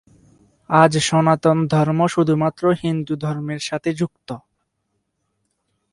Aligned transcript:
আজ, 0.69 0.93
সনাতন 0.99 1.57
ধর্ম 1.67 1.99
শুধুমাত্র 2.07 2.63
হিন্দু 2.81 3.13
ধর্মের 3.15 3.61
সাথে 3.61 3.89
যুক্ত। 3.93 4.29